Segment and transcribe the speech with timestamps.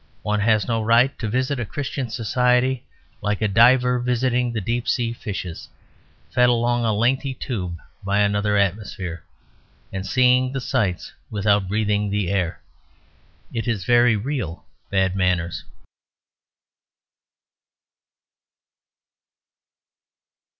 [0.23, 2.83] One has no right to visit a Christian society
[3.21, 5.69] like a diver visiting the deep sea fishes
[6.31, 9.23] fed along a lengthy tube by another atmosphere,
[9.93, 12.63] and seeing the sights without breathing the air.
[13.53, 15.65] It is very real bad manners.